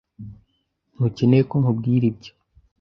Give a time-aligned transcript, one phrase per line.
[0.93, 2.31] Ntukeneye ko nkubwira ibyo.